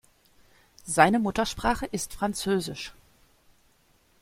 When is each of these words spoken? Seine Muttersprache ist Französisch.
Seine 0.83 1.19
Muttersprache 1.19 1.85
ist 1.85 2.15
Französisch. 2.15 2.95